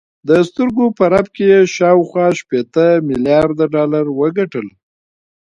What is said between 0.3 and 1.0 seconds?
سترګو